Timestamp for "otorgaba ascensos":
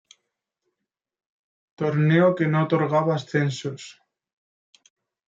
2.65-3.83